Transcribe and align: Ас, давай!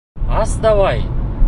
Ас, 0.39 0.55
давай! 0.65 1.05